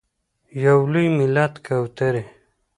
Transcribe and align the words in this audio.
یو 0.63 0.79
لوی 0.91 1.07
ملت 1.17 1.53
کوترې… 1.65 2.23